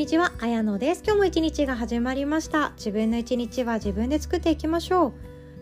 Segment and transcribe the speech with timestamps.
[0.00, 1.02] にちは、あやのです。
[1.04, 2.72] 今日も一日が始まりました。
[2.78, 5.12] 自分の一日は自分で作っていきましょう。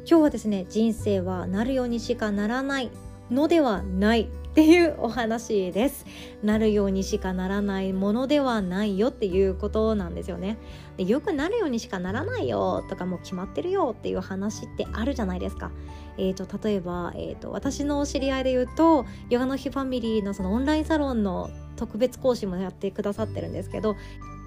[0.09, 2.93] 今日はですね、人生はなるようにしかならない
[3.33, 6.07] のではないっていうお話です。
[6.43, 10.57] なるようにしかならないものではないよっていうことなんですよね。
[10.97, 15.73] でよくなるようにしかならないよとかもう決まってるよっていう話ってあるじゃないですか。
[16.17, 23.97] えーと、例えば、えーと、私の知り合いで言うとヨガの日ファミリーのそのオンラインサロンの特別講師もやってくださってるんですけど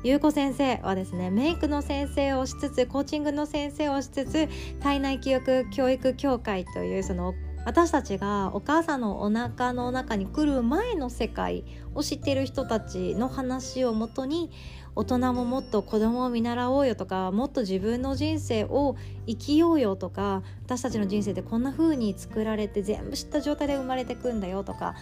[0.04, 14.50] ゆうこ先生はですねメイクの先生をしつつコーチングの先生をしつつ体内記憶教育協会というその私たちがお母さんのお腹の中に来る前の世界を知っている人たちの話をもとに
[14.96, 18.96] 大人ももっと子供を見習おうよとかもっと自分の人生を
[19.28, 24.96] 生きようよとか私たちの人生ってこんな風に作られて全部知った状態で生まれてくんだよとか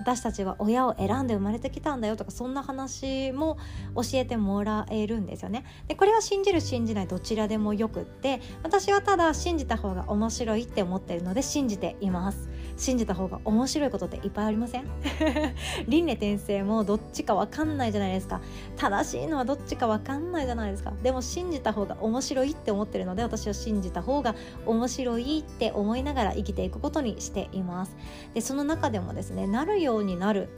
[0.00, 3.58] 私たちは親を選んで生まれてきたんだよとかそんな話も
[3.94, 5.64] 教えてもらえるんですよね。
[5.88, 12.48] でこれは信じる信じないどちらでもよくって私はただ信じた方が面白いって思ってるので信じています。
[12.76, 14.84] 信じた方が面白いことっていっぱいありません？
[15.86, 18.40] 輪廻転生もどっちか分かんないじゃないですか。
[18.76, 20.92] 正しいのはどっちか分かんないじゃないですか。
[21.02, 24.34] でも信じた方が面白いって思ってるので私は信じた方が
[24.66, 27.96] 面白いって思いながら生きていくことにしています。
[28.34, 30.48] でその中でもですねなるようになる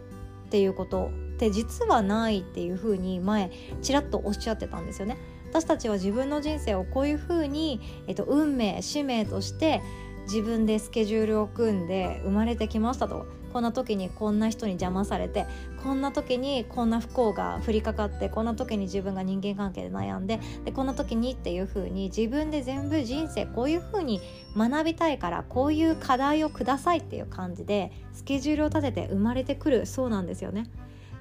[0.47, 3.51] っていうことって実はないっていうふうに前
[3.83, 5.19] ちらっとおっしゃってたんですよね。
[5.51, 9.81] 私たちは自分の人生をこういうふうに、えっと、運命使命として
[10.27, 15.47] 自分でスケジュールを組んで生まれてきましたとこんな時にこんな人に邪魔されて
[15.83, 24.21] こんな時にこんな不幸が降りかかってこんな時に自分が人間関係で悩んででこんな時にっていう風に自分で全部人生こういう風に
[24.55, 30.67] 学びたいからこういう課題をくださいっていう感じでスケジュールを立てて生まれてくるそうなんですよね。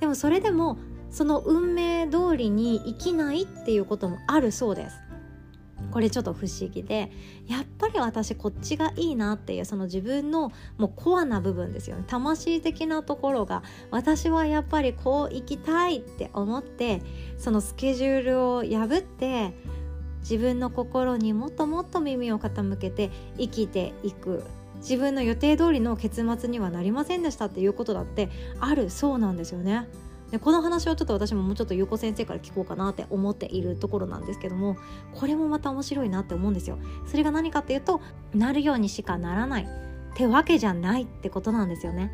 [0.02, 0.78] でもそれでも
[1.10, 4.98] その運命通りに生きないっていうこともあるそうです。
[5.92, 7.12] これちょっと不思議で
[7.48, 17.02] やっぱり私こっちがいいなっていうその自分のもうコアな部分ですよね魂的なところが私はやっぱりこう生きたいって思って
[17.38, 19.54] そのスケジュールを破って
[20.22, 24.44] 自分の心にもっともっと耳を傾けて生きていく
[24.78, 29.88] 自分の予定通りの結末にはなりませんでしたっていうことだってあるそうなんですよね。
[30.32, 34.76] でこの話をちょっと私ももうちょっと優子先生から聞こうかなって思っているところなんですけども
[35.14, 36.78] これもまた面白いなって思うんですよ。
[37.06, 38.02] それが何かっていうと
[38.34, 39.68] なるようにしかならないっ
[40.16, 42.12] てわけじゃないってことなんですよね。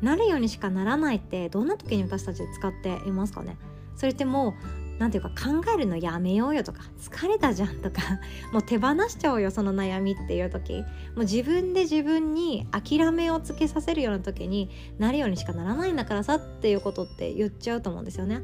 [0.00, 3.56] なるようにしかならないってどんな時に私たち使っていますかね
[3.96, 8.02] それってもう何ていうか考えるのやめようよとか疲れたじゃんとか
[8.52, 10.78] もう手放しちゃおうよその悩みっていう時。
[10.78, 10.84] も
[11.16, 18.42] う自分で自分に諦めをつけさせるような時になるようにしかならないんだからさっていうことって言っちゃうと思うんですよね。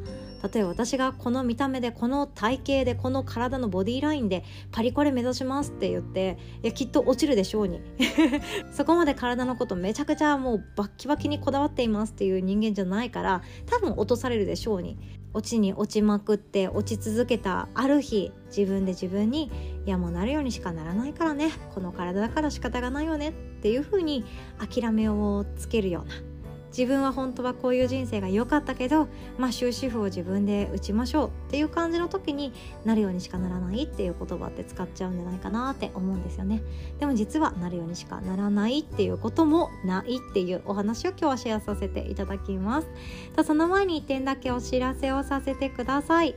[0.53, 7.81] 例えば私がこの見た目でこの体型でこの体のボディラインでパリコレ目指しますって言っていやきっと落ちるでしょうに。
[8.73, 14.99] そこまで体のことめちゃくちゃもうバッキバキにこだわっていますっていう人間じゃないから多分落とされるでしょうに。
[15.35, 19.51] 落ちに落ちまくって落ち続けたある日自分で自分に
[19.85, 21.51] いやもうなるようにしかならないからね。
[21.75, 23.31] この体だから仕方がないよね。
[23.31, 24.25] っていうふうに
[24.59, 26.34] 諦めをつけるような
[26.77, 29.07] 自分は本当はこういう人生が良かったけど
[29.39, 32.53] まあ終止符を自分で打ちましょうっていう感じの時に
[32.85, 36.63] なるようにしかならないっていう言葉って使っちゃうんじゃないかなって思うんですよね。
[36.99, 42.89] でも実はなるようにしかならないっていうこともないっていうお話を今日はシェアさせていただきます。
[43.37, 46.35] とその前に1点だけお知らせをさせてください。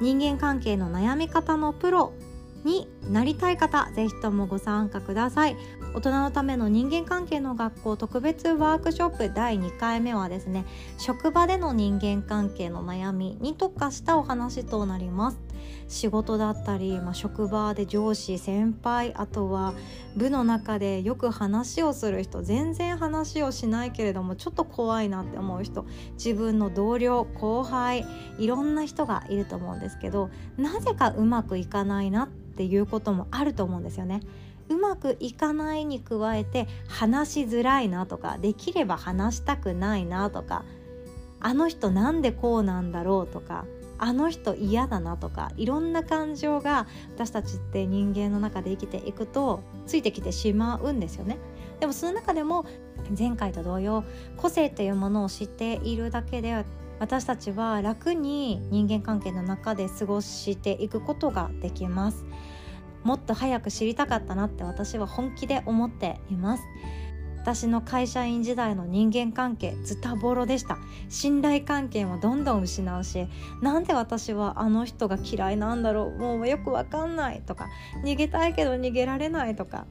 [0.00, 2.14] 人間関係の悩み方のプロ。
[2.66, 5.56] になりたい方ぜひともご参加ください。
[5.94, 10.66] 大人のための人間関係の学校特別ワークショップ第2回目はですね
[10.98, 15.45] 職場での人間関係の悩みに特化したお話となります。
[15.88, 19.74] 仕事だったり、まあ、職場で上司先輩あとは
[20.16, 28.06] 部の中でよく話をする人全然話をしないけれどもちょっと怖いなって思う人自分の同僚後輩
[28.38, 34.20] いろんな人がいると思うんですけどなぜかうまくいかないなっていうこともあると思うんですよね。
[34.68, 40.64] うまくいかないに加えて話しづらいなとかできれば話したくないなとか
[41.40, 43.64] あの人なんでこうなんだろうとか
[43.98, 51.38] あの人嫌だなとかいろんな感情が私たちって人間の中で生きていくとついてきてしまうんですよね。
[51.80, 52.64] でもその中でも
[53.16, 54.04] 前回と同様
[54.36, 56.64] 個性というものを知っているだけで
[56.98, 62.24] 私たちは楽に人間関係の中で過ごしていくことができます。
[63.06, 66.64] もっと早く知りたかったなって私は本気で思っています
[67.46, 70.78] 私の会社員時代の人間関係ズタボロでした。
[71.08, 73.28] 信頼関係もどんどん失うし
[73.62, 77.68] なんで私はあの人が嫌いなんだろうもうよくわかんないとか
[78.02, 79.86] 逃げたいけど逃げられないとか。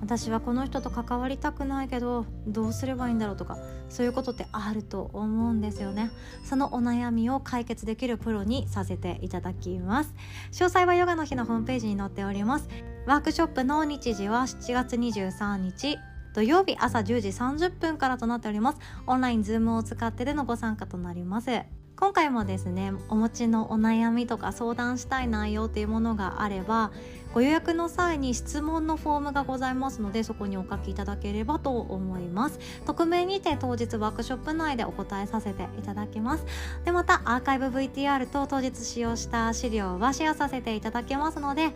[0.00, 3.56] 私はこの人と関わりたくないけどどうすればいいんだろうとか
[3.88, 6.10] そういうことってあると思うんですよね。
[6.44, 10.14] そのお悩みを解決できるプロにさせていただきます。
[10.50, 12.68] 詳細はヨガの日のホームページに載っております。
[13.06, 15.98] ワークショップの日時は7月23日。
[16.36, 18.78] 土曜日朝10時30分からとなっております。
[19.06, 21.62] オンラインズームを使ってでのご参加となります。
[21.96, 26.92] 今回もですねお持ちのお悩みとか相談したい内容っていうものがあれば
[27.32, 32.58] ご予約の際に質問のフォームがございますのでそこにお書きいただければと思います。
[32.84, 36.44] 匿名にて当日ワークショップ内でお答えさせていただきます。
[36.84, 41.74] でまたアーカイブ VTR と当日使用した資料はシェアさせていただけますので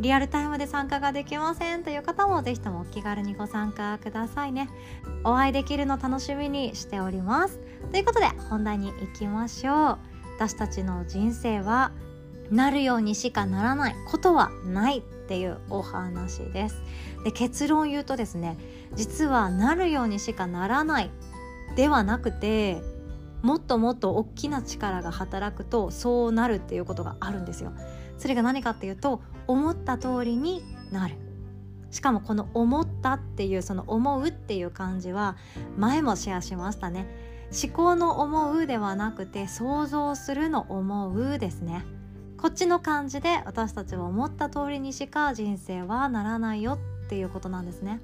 [0.00, 4.68] リアルタイムで参加ができませんという方もぜひともお気軽にご参加くださいね。
[5.24, 7.60] お会いできるの楽しみにしております。
[7.90, 9.98] ということで本題に行きましょう。
[10.36, 11.92] 私たちの人生は
[12.50, 16.82] なるようにしかならないことはないっていうお話です。
[17.24, 18.56] で結論を言うとですね
[18.94, 21.10] 実はなるようにしかならない
[21.76, 22.82] ではなくて
[23.42, 27.72] もっともっと大きな力が働くとそうなるっていうことがあるんですよ。
[28.18, 31.16] それが何かっていうと思った通りになる。
[31.90, 35.36] しかもこの「思った」っていうその「思う」っていう漢字は
[35.76, 37.06] 前もシェアしましたね。
[37.52, 41.84] 思考の「思う」ではなくて想像するの「思う」ですね。
[42.38, 48.00] こっちの漢字で私たちは思った通りにしか人生はならないよっていうことなんですね。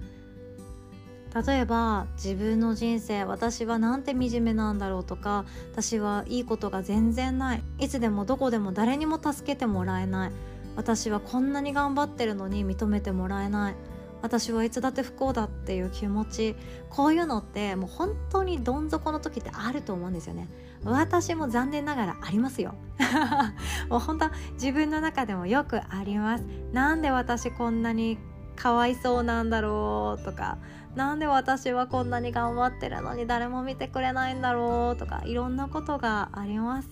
[1.47, 7.63] 例えば自分の人生私はなんて惨めなんだろうとか私はいいことが全然ない。
[7.79, 10.33] いつでもどこでも誰にも助けてもらえない。
[10.77, 13.75] 私はこんなに頑張ってるのに認めてもらえない。
[14.21, 16.57] 私はいつだって不幸だっていう気持ち。
[16.91, 20.49] こういうのってもう本当にどん底の時ってあると思うんですよね。
[20.85, 22.75] 私も残念ながらありますよ。
[23.89, 26.45] もう本当自分の中でもよくあります。
[26.73, 28.19] なんで私こんなに
[28.57, 30.59] かわいそうなんだろうとか。
[30.97, 35.23] なんで私はこんなに頑張ってるのに誰も見てくれないんだろうとか。
[35.25, 36.89] いろんなことがあります。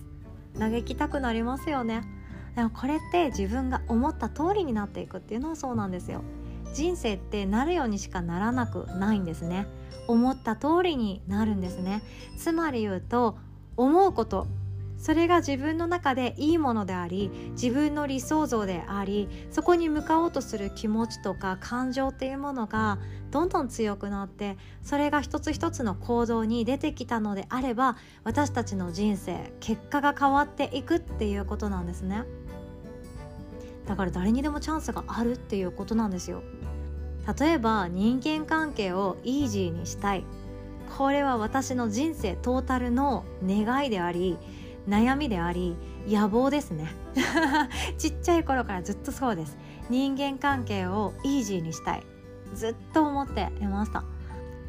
[0.57, 2.16] 嘆きたくなりますよね。
[2.57, 6.23] でもこれって自分が思った通りになっていくっていうのはそうなんですよ。
[6.73, 9.67] 人生ってなるようにしかならなくないんですね。
[10.07, 12.01] 思った通りになるんですね。
[12.35, 13.37] つまり言うと
[13.77, 14.47] 思うこと。
[14.97, 22.97] それが自分の中でいいものであり自分の理想像でありそこに向かおうとする気持ちとか感情っていうものが
[23.29, 32.23] どんどん強くなってそれが一つ一つの行動に出てきたのであれば私たちの人生結果が変わっていくっていうことなんですね。
[33.87, 36.43] だから誰にでもチャンスがあるっていうことなんですよ。
[37.39, 40.25] 例えば人間関係をイージーにしたい。
[40.97, 44.37] これは私の人生トータルの願いであり
[44.87, 45.75] 悩みであり
[46.07, 46.93] 野望ですね。
[47.97, 49.57] ちっちゃい頃からずっとそうです。
[49.89, 52.03] 人間関係をイージーにしたい。
[52.53, 54.03] ずっと思っていました。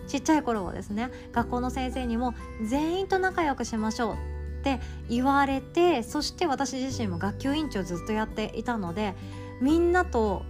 [0.06, 4.37] ちっちゃい頃はですね学校の先生にも全員と仲良くしましょう。
[4.76, 9.14] って言われてそして私自身も学級委員長ずっとやっていたので
[9.60, 10.42] みんなと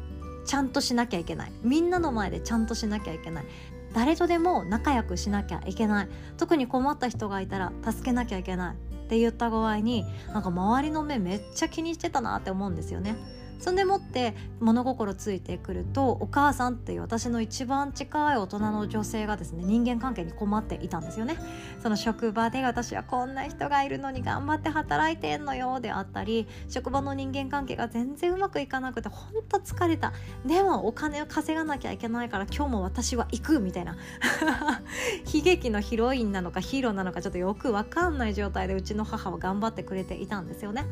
[0.44, 1.52] ちゃんとしなきゃいけない。
[1.62, 3.44] みんなの前でちゃんとしなきゃいけない。
[3.92, 6.08] 誰とでも仲良くしなきゃいけない。
[6.38, 13.16] 特に困った人がいたら助けなきゃいけないって言った具合になんか周りの目めっちゃ気にしてたなって思うんですよね。
[13.58, 21.36] そんでもって物心ついてくるとお母さんっていう私の一番近い大人の女性がですね人間関係に困っていたんですよね。
[21.82, 30.12] その職場で私はこんな人がいるのに頑張って働いてんのよであったり職場の人間関係が全然うまくいかなくてほんと疲れた。
[30.46, 33.96] でもお金を稼がなきゃいけないから今日も私は行くみたいな。
[35.32, 40.86] 悲劇のヒロインなのかヒーローなのかちょっとよく分かんない状態でうちの母は頑張ってくれていたんですよね。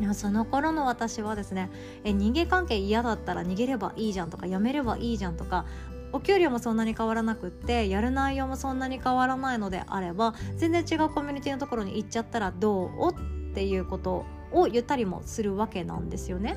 [0.00, 1.70] でもその頃の私はですね
[2.04, 5.64] え人間関係嫌だったら逃げればいいじゃんとかやめればいいじゃんとか
[6.12, 13.14] お給料もそんなに変わらなくってやる内容もそんなに変わらないのであれば全然違うコミュニティのところに行っちゃったらどう？
[13.50, 16.56] っていうことを言ったりもするわけなんですよね。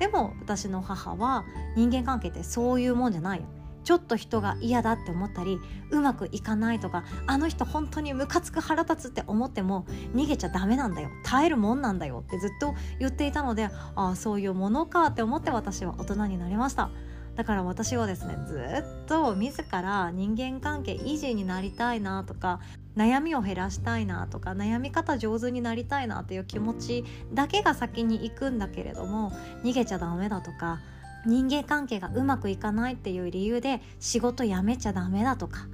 [0.00, 1.44] でも私の母は
[1.76, 3.46] 人間関係ってそういうもんじゃないよ。
[3.84, 5.58] ちょっと人が嫌だって思ったり
[5.90, 11.10] うまくいかないとかあの人本当にムカつく腹立つって思っても逃げちゃダメなんだよ。
[11.24, 12.22] 耐えるもんなんだよ。
[12.26, 16.90] ってずっと言っていたのでああそういうものかって思って私は大人になりました。
[17.36, 18.58] だから私はですねず
[19.04, 22.60] っと自ら人間関係維持になりたいなとか
[22.96, 29.32] 悩みを減らしたいなとか悩み方上手になりたいなっていう気持ちだけが先に行くんだけれども
[29.64, 30.80] 逃げちゃダメだとか
[31.24, 35.66] 人間関係がうまくいかないっていう理由で仕事辞めちゃダメだとか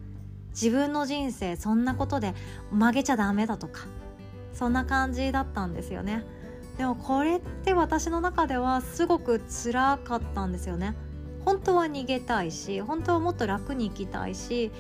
[0.50, 2.35] 自分の人生そんなことで
[2.71, 3.87] 曲げちゃダメだとか
[4.52, 6.25] そんな感じだったんですよね。
[6.76, 10.95] でもこれって私の中ではすごく辛かったんですよね。
[11.45, 14.71] 本当は逃げたいし本当はもっと楽に生きたいし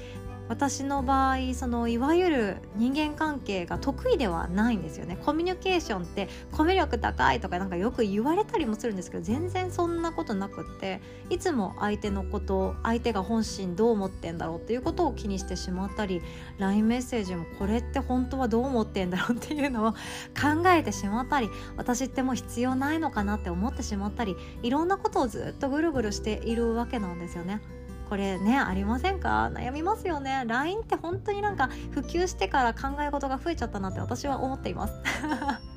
[0.48, 11.00] 私の場合そのいわゆる人間関係が得意ではないんですよねコミュニケーションってコミュ力高いとかなんかよく言われたりもするんですけど全然そんなことなくって
[11.30, 16.22] いつも相手のこと相手が本心どう思ってんだろうっていうことを気にしてしまったり
[16.58, 27.60] LINE メッセージもこれって本当はどう思ってんだろうっていうのを考えてしまったり私ってもう必要ないのかなって思ってしまったりいろんなことをずっとぐるぐるしているわけなんですよね。
[28.08, 29.50] これねありませんか？
[29.52, 30.44] 悩みますよね。
[30.46, 34.94] LINE って本当になんか普及してから考え事が増えちゃったなって私は思っています。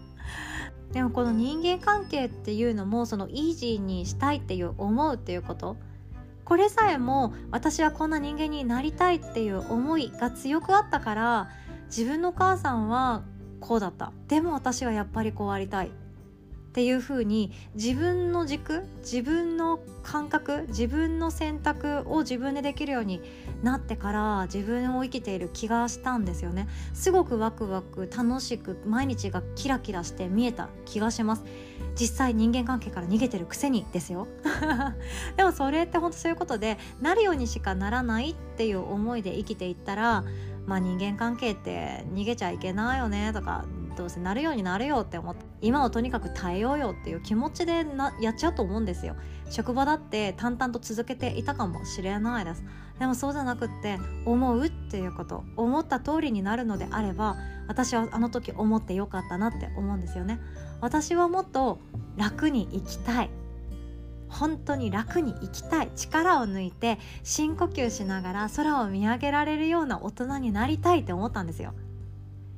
[0.93, 5.77] でもこの人間関係っていうのもそのイージーにしたいっていう思うっていうこと。
[6.43, 11.50] これさえも私はこんな人間になりたいっていう思いが強くあったから
[11.85, 13.21] 自分のお母さんは
[13.61, 14.11] こうだった。
[14.27, 15.91] でも私はやっぱりこうありたい。
[16.72, 23.22] っていう風に自分の軸自分の感覚自分の選択を自分でできるように
[23.62, 26.70] なってから自分を生きている気がしたんですよね。
[26.94, 31.44] すごくワクワク楽しく毎日がキラキラして見えた気がします。
[32.00, 34.30] 実際人間関係から逃げてるくせにですよ。
[35.36, 40.24] でもそれって本当そういうことでなるようにしかならないっていう思いで生きていったら
[40.66, 49.15] まあ人間関係って逃げちゃいけないよねとかどうせなるようになるよって思って今をとにかく耐えようよっていう気持ちでなやっちゃうと思うんですよ。
[49.50, 52.63] 職場だって淡々と続けていたかもしれないです。
[53.00, 57.36] でもそうじゃなくって思うっていうこと思った通りになるのであれば
[57.67, 60.39] 私はあの時思ってよかったなって思うんですよね。
[60.81, 61.79] 私はもっと
[62.15, 63.29] 楽に生きたい。
[64.29, 65.91] 本当に楽に生きたい。
[65.95, 71.74] 力を抜いて深呼吸しながら空を見上げられるような大人になりたいって思ったんですよ。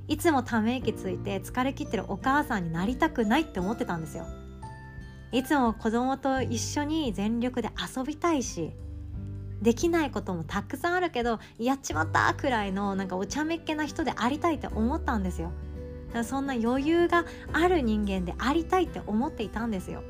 [0.07, 4.25] いつもため息ついて疲れきってるお母さんになりたくないって思ってたんですよ。
[5.31, 8.72] いつも子供と一緒に全力で遊びたいし
[9.63, 15.51] できないこともたくさんあるけどやっちまったくらいのなんかお茶目っ気な人でありたいって思ったんですよ。
[16.24, 20.03] そんな余裕がある人間でありたいって思っていたんですよ。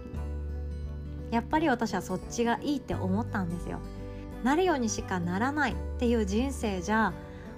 [1.32, 3.80] やっぱり私はそっちがいいって思ったんですよ。
[4.44, 7.14] なるようにしかならないっていう人生じゃ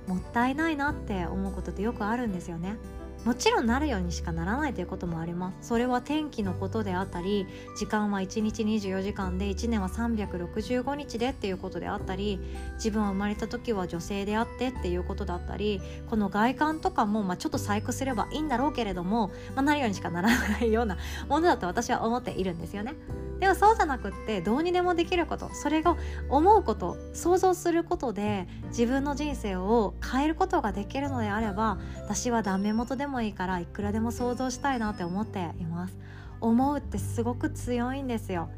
[0.08, 2.78] もったいないなって思うことってよくあるんですよね
[3.26, 12.40] もちろんなるようにしかならないということもありますそれは天気のことであったり時間は1日24時間で1年は365日でっていうことであったり
[12.76, 20.98] 自分は生まれた時は女性であってっていうことだったりこの外観とかも、まあ、ちょっと細工すればいいんだろうけれども、まあ、なるようにしかならないような
[21.28, 22.94] ものだと私は思っているんですよね。
[23.40, 25.98] でもそうじゃなくってどうにでもできることそれが
[26.30, 35.98] 思うこと想像することで自分の人生を変えることができるのであれば私はダメ元でもいいからいくらでも想像したいなって思っています。
[36.42, 38.50] 思うってすごく強いんですよ。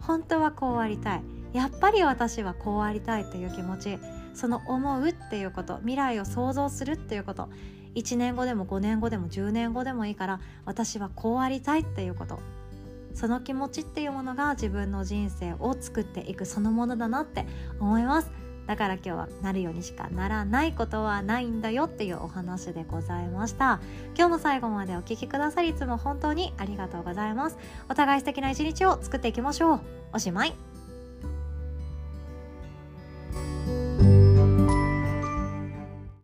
[0.00, 1.22] 本当はこうありたい。
[1.52, 3.98] やっぱり私はこうありたいという気持ち。
[4.34, 7.48] その思うっていうこと未来を想像するっていうこと。
[7.94, 12.40] 1年後でも5年後でも10年後でもいいから私はこうありたいっていうこと。
[13.14, 17.46] その気持ちっていうものが自分の人生を作っていくそのものだなって
[17.80, 18.30] 思います。
[18.66, 23.80] だから今日はなるようにしかならないことはないんだよっていうお話でございました。
[24.16, 27.58] 今日も最後までお聴きくださりいつも本当にありがとうございます。
[27.88, 29.80] お互い素敵な一日を作っていきましょう。
[30.12, 30.71] おしまい。